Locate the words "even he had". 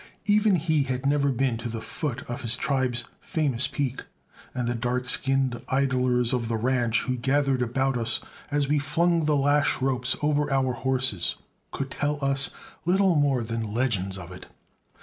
0.25-1.05